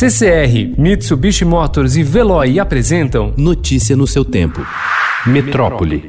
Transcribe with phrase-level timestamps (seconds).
[0.00, 4.66] CCR, Mitsubishi Motors e Veloy apresentam Notícia no seu tempo.
[5.26, 6.08] Metrópole.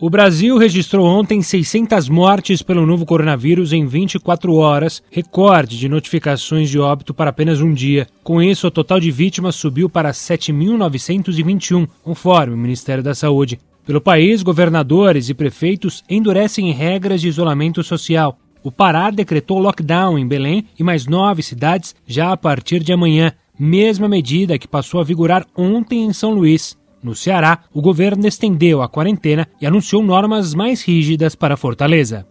[0.00, 6.70] O Brasil registrou ontem 600 mortes pelo novo coronavírus em 24 horas, recorde de notificações
[6.70, 8.06] de óbito para apenas um dia.
[8.22, 13.58] Com isso, o total de vítimas subiu para 7.921, conforme o Ministério da Saúde.
[13.84, 18.38] Pelo país, governadores e prefeitos endurecem regras de isolamento social.
[18.62, 23.32] O Pará decretou lockdown em Belém e mais nove cidades já a partir de amanhã,
[23.58, 26.78] mesma medida que passou a vigorar ontem em São Luís.
[27.02, 32.26] No Ceará, o governo estendeu a quarentena e anunciou normas mais rígidas para Fortaleza.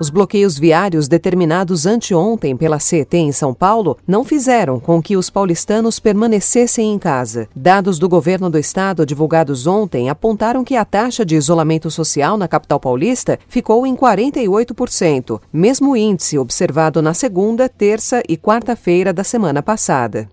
[0.00, 5.28] Os bloqueios viários determinados anteontem pela CET em São Paulo não fizeram com que os
[5.28, 7.48] paulistanos permanecessem em casa.
[7.54, 12.46] Dados do governo do estado divulgados ontem apontaram que a taxa de isolamento social na
[12.46, 19.64] capital paulista ficou em 48%, mesmo índice observado na segunda, terça e quarta-feira da semana
[19.64, 20.28] passada.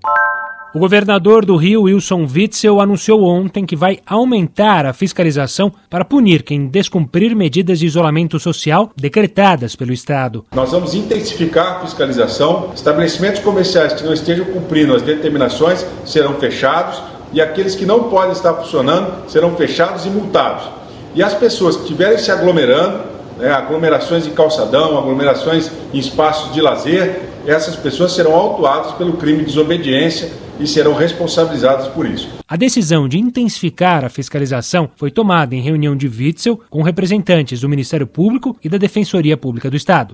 [0.76, 6.44] O governador do Rio, Wilson Witzel, anunciou ontem que vai aumentar a fiscalização para punir
[6.44, 10.44] quem descumprir medidas de isolamento social decretadas pelo Estado.
[10.53, 12.72] Nós vamos intensificar a fiscalização.
[12.76, 18.34] Estabelecimentos comerciais que não estejam cumprindo as determinações serão fechados e aqueles que não podem
[18.34, 20.68] estar funcionando serão fechados e multados.
[21.16, 23.00] E as pessoas que estiverem se aglomerando,
[23.38, 29.40] né, aglomerações em calçadão, aglomerações em espaços de lazer, essas pessoas serão autuadas pelo crime
[29.40, 32.30] de desobediência e serão responsabilizadas por isso.
[32.48, 37.70] A decisão de intensificar a fiscalização foi tomada em reunião de Witzel com representantes do
[37.70, 40.14] Ministério Público e da Defensoria Pública do Estado.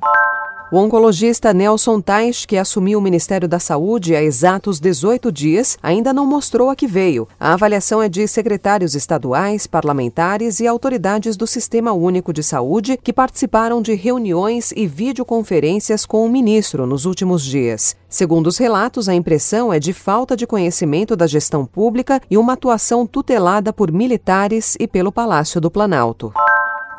[0.71, 6.13] O oncologista Nelson Tais, que assumiu o Ministério da Saúde há exatos 18 dias, ainda
[6.13, 7.27] não mostrou a que veio.
[7.37, 13.11] A avaliação é de secretários estaduais, parlamentares e autoridades do Sistema Único de Saúde que
[13.11, 17.93] participaram de reuniões e videoconferências com o ministro nos últimos dias.
[18.07, 22.53] Segundo os relatos, a impressão é de falta de conhecimento da gestão pública e uma
[22.53, 26.31] atuação tutelada por militares e pelo Palácio do Planalto.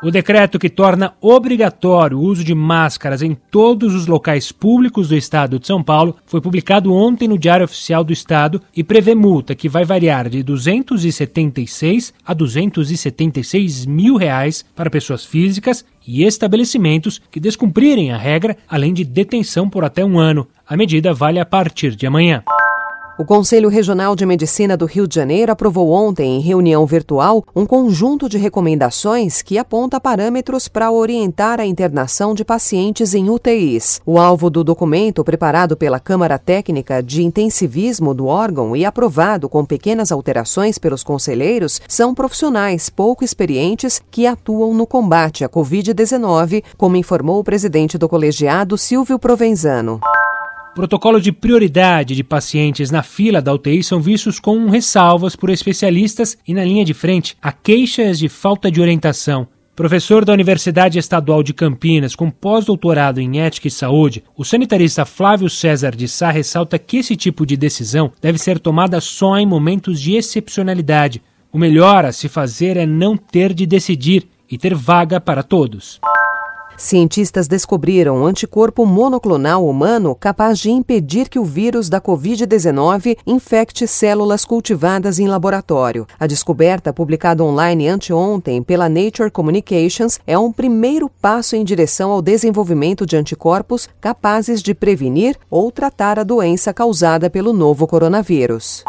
[0.03, 5.15] O decreto que torna obrigatório o uso de máscaras em todos os locais públicos do
[5.15, 9.55] estado de São Paulo foi publicado ontem no Diário Oficial do Estado e prevê multa
[9.55, 17.39] que vai variar de 276 a 276 mil reais para pessoas físicas e estabelecimentos que
[17.39, 20.45] descumprirem a regra, além de detenção por até um ano.
[20.67, 22.43] A medida vale a partir de amanhã.
[23.15, 27.63] O Conselho Regional de Medicina do Rio de Janeiro aprovou ontem, em reunião virtual, um
[27.63, 34.01] conjunto de recomendações que aponta parâmetros para orientar a internação de pacientes em UTIs.
[34.03, 39.63] O alvo do documento, preparado pela Câmara Técnica de Intensivismo do órgão e aprovado com
[39.63, 46.97] pequenas alterações pelos conselheiros, são profissionais pouco experientes que atuam no combate à Covid-19, como
[46.97, 49.99] informou o presidente do colegiado, Silvio Provenzano.
[50.75, 56.35] Protocolo de prioridade de pacientes na fila da UTI são vistos com ressalvas por especialistas
[56.47, 59.47] e na linha de frente há queixas de falta de orientação.
[59.75, 65.47] Professor da Universidade Estadual de Campinas, com pós-doutorado em Ética e Saúde, o sanitarista Flávio
[65.47, 70.01] César de Sá ressalta que esse tipo de decisão deve ser tomada só em momentos
[70.01, 71.21] de excepcionalidade.
[71.51, 75.99] O melhor a se fazer é não ter de decidir e ter vaga para todos.
[76.77, 83.87] Cientistas descobriram um anticorpo monoclonal humano capaz de impedir que o vírus da Covid-19 infecte
[83.87, 86.07] células cultivadas em laboratório.
[86.19, 92.21] A descoberta, publicada online anteontem pela Nature Communications, é um primeiro passo em direção ao
[92.21, 98.83] desenvolvimento de anticorpos capazes de prevenir ou tratar a doença causada pelo novo coronavírus.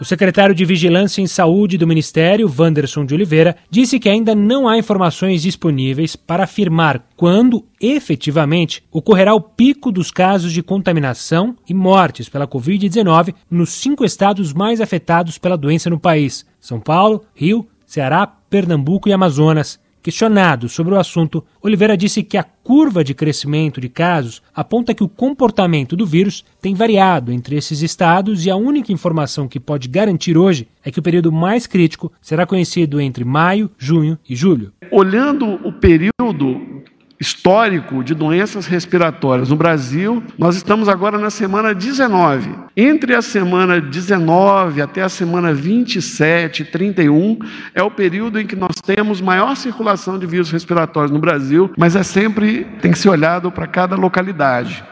[0.00, 4.68] O secretário de Vigilância em Saúde do Ministério, Wanderson de Oliveira, disse que ainda não
[4.68, 11.74] há informações disponíveis para afirmar quando, efetivamente, ocorrerá o pico dos casos de contaminação e
[11.74, 17.66] mortes pela Covid-19 nos cinco estados mais afetados pela doença no país: São Paulo, Rio,
[17.84, 19.80] Ceará, Pernambuco e Amazonas.
[20.02, 25.02] Questionado sobre o assunto, Oliveira disse que a curva de crescimento de casos aponta que
[25.02, 29.88] o comportamento do vírus tem variado entre esses estados e a única informação que pode
[29.88, 34.72] garantir hoje é que o período mais crítico será conhecido entre maio, junho e julho.
[34.92, 36.82] Olhando o período
[37.20, 42.50] histórico de doenças respiratórias no Brasil, nós estamos agora na semana 19.
[42.76, 47.38] Entre a semana 19 até a semana 27, 31,
[47.74, 51.96] é o período em que nós temos maior circulação de vírus respiratórios no Brasil, mas
[51.96, 54.84] é sempre tem que ser olhado para cada localidade.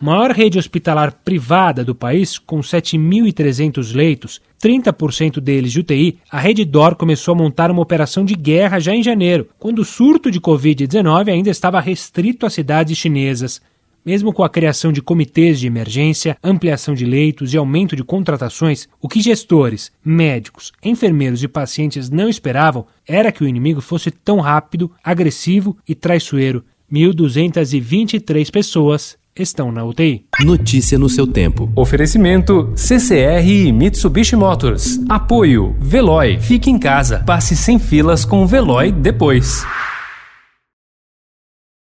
[0.00, 6.96] Maior rede hospitalar privada do país, com 7.300 leitos, 30% deles de UTI, a Reddor
[6.96, 11.32] começou a montar uma operação de guerra já em janeiro, quando o surto de Covid-19
[11.32, 13.60] ainda estava restrito às cidades chinesas.
[14.04, 18.88] Mesmo com a criação de comitês de emergência, ampliação de leitos e aumento de contratações,
[19.00, 24.40] o que gestores, médicos, enfermeiros e pacientes não esperavam era que o inimigo fosse tão
[24.40, 26.64] rápido, agressivo e traiçoeiro.
[26.90, 30.24] 1.223 pessoas estão na UTI.
[30.40, 31.70] Notícia no seu tempo.
[31.74, 35.00] Oferecimento CCR e Mitsubishi Motors.
[35.08, 36.38] Apoio Veloy.
[36.40, 37.22] Fique em casa.
[37.26, 39.64] Passe sem filas com o Veloy depois.